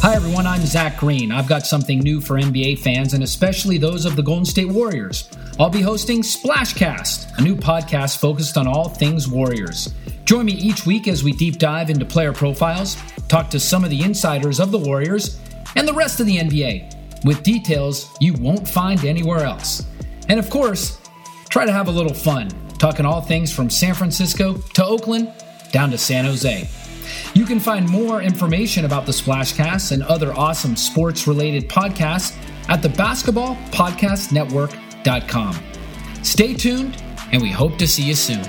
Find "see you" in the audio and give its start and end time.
37.86-38.14